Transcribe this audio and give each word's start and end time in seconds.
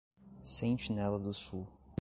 Sentinela 0.43 1.19
do 1.19 1.31
Sul 1.31 1.67